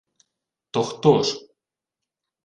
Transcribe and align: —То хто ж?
—То 0.73 0.83
хто 0.83 1.23
ж? 1.23 1.39